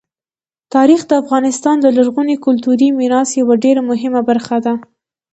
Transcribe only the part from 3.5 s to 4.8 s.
ډېره مهمه برخه ده.